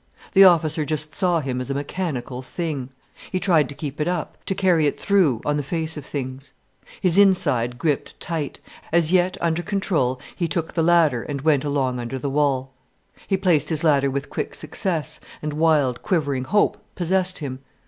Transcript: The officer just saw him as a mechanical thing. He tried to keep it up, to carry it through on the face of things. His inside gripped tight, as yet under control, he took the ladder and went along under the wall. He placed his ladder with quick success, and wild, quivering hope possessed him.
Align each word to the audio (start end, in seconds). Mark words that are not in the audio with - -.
The 0.33 0.45
officer 0.45 0.83
just 0.83 1.13
saw 1.13 1.41
him 1.41 1.61
as 1.61 1.69
a 1.69 1.75
mechanical 1.75 2.41
thing. 2.41 2.89
He 3.31 3.39
tried 3.39 3.69
to 3.69 3.75
keep 3.75 4.01
it 4.01 4.07
up, 4.07 4.35
to 4.45 4.55
carry 4.55 4.87
it 4.87 4.99
through 4.99 5.41
on 5.45 5.57
the 5.57 5.61
face 5.61 5.95
of 5.95 6.07
things. 6.07 6.53
His 6.99 7.19
inside 7.19 7.77
gripped 7.77 8.19
tight, 8.19 8.59
as 8.91 9.11
yet 9.11 9.37
under 9.41 9.61
control, 9.61 10.19
he 10.35 10.47
took 10.47 10.73
the 10.73 10.81
ladder 10.81 11.21
and 11.21 11.41
went 11.41 11.63
along 11.63 11.99
under 11.99 12.17
the 12.17 12.31
wall. 12.31 12.73
He 13.27 13.37
placed 13.37 13.69
his 13.69 13.83
ladder 13.83 14.09
with 14.09 14.31
quick 14.31 14.55
success, 14.55 15.19
and 15.39 15.53
wild, 15.53 16.01
quivering 16.01 16.45
hope 16.45 16.79
possessed 16.95 17.37
him. 17.37 17.59